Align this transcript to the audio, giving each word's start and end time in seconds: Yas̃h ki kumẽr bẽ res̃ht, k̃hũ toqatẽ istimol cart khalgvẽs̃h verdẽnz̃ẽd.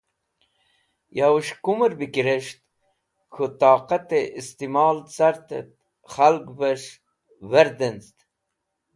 Yas̃h 1.17 1.51
ki 1.55 1.57
kumẽr 1.63 1.93
bẽ 1.99 2.15
res̃ht, 2.27 2.59
k̃hũ 3.33 3.49
toqatẽ 3.59 4.31
istimol 4.39 4.97
cart 5.15 5.47
khalgvẽs̃h 6.11 6.91
verdẽnz̃ẽd. 7.51 8.17